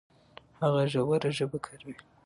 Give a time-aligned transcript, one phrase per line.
[0.61, 1.95] هغه ژوره ژبه کاروي.